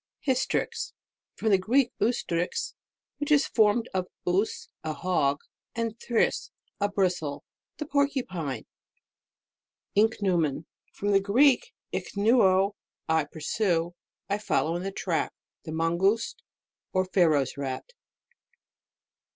[0.25, 0.93] HYSTRIX.
[1.35, 2.73] From the Greek, ustrix.
[3.19, 5.41] which is formed of us, a hog,
[5.75, 7.43] and thrix, a bristle.
[7.77, 8.65] The Porcupine.
[9.93, 10.65] INCHNEUMON.
[10.91, 12.71] From the Greek, ich neud,
[13.07, 13.93] I pursue,
[14.27, 15.33] I follow in the track.
[15.65, 16.41] The Mangouste,
[16.93, 17.93] or Pharaoh's nt.